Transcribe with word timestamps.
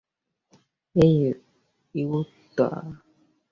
হেই, 0.95 1.15
Yuta! 1.95 2.69